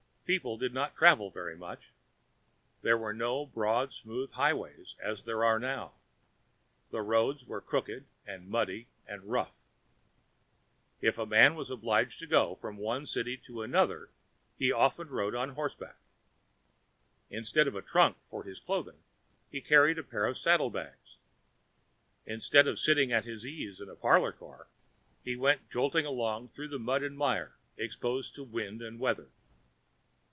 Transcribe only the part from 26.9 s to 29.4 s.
and mire, exposed to wind and weather.